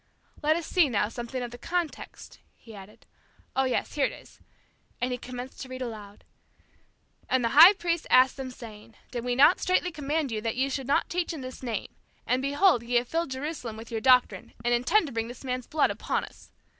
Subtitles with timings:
[0.41, 3.05] "Let us see, now, something of the context," he added.
[3.55, 4.39] "Oh, yes, here it is,"
[4.99, 6.23] and he commenced to read aloud,
[7.29, 10.69] "'And the high priest asked them saying, Did not we straitly command you that ye
[10.69, 11.89] should not teach in this name?
[12.25, 15.67] and, behold, ye have filled Jerusalem with your doctrine, and intend to bring this man's
[15.67, 16.49] blood upon us.